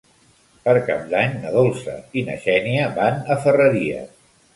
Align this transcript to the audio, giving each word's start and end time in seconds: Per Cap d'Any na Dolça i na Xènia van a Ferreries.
Per 0.61 0.73
Cap 0.85 1.03
d'Any 1.11 1.35
na 1.43 1.51
Dolça 1.55 1.97
i 2.21 2.23
na 2.29 2.37
Xènia 2.45 2.87
van 2.97 3.21
a 3.35 3.39
Ferreries. 3.45 4.09